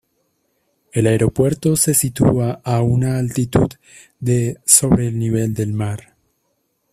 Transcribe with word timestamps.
El 0.93 1.05
aeropuerto 1.05 1.75
se 1.75 1.93
sitúa 1.93 2.59
a 2.63 2.81
una 2.81 3.19
altitud 3.19 3.69
de 4.19 4.57
sobre 4.65 5.07
el 5.09 5.19
nivel 5.19 5.53
del 5.53 5.73
mar. 5.73 6.15